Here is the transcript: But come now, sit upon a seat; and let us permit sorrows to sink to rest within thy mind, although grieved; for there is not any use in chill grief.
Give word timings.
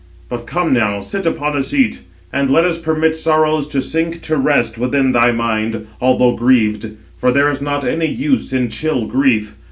But 0.29 0.47
come 0.47 0.73
now, 0.73 0.99
sit 1.01 1.27
upon 1.27 1.55
a 1.55 1.61
seat; 1.63 2.01
and 2.33 2.49
let 2.49 2.65
us 2.65 2.79
permit 2.79 3.15
sorrows 3.15 3.67
to 3.67 3.79
sink 3.81 4.21
to 4.21 4.35
rest 4.35 4.75
within 4.79 5.11
thy 5.11 5.31
mind, 5.31 5.85
although 6.01 6.31
grieved; 6.33 6.97
for 7.19 7.31
there 7.31 7.51
is 7.51 7.61
not 7.61 7.83
any 7.85 8.07
use 8.07 8.51
in 8.51 8.69
chill 8.69 9.05
grief. 9.05 9.57